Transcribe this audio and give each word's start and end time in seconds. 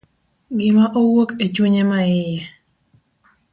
Gima 0.57 0.85
owuok 0.99 1.29
e 1.43 1.45
chunye 1.53 1.83
maiye. 1.89 2.39